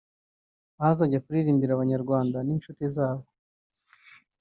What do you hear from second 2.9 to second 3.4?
zabo